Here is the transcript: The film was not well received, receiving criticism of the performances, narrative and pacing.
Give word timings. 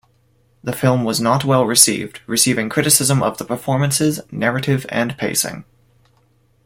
The 0.63 0.73
film 0.73 1.03
was 1.03 1.21
not 1.21 1.45
well 1.45 1.63
received, 1.63 2.21
receiving 2.25 2.69
criticism 2.69 3.21
of 3.21 3.37
the 3.37 3.45
performances, 3.45 4.19
narrative 4.31 4.87
and 4.89 5.15
pacing. 5.15 5.63